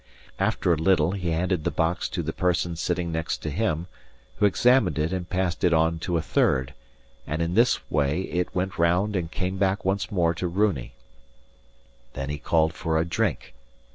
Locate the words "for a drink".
12.73-13.53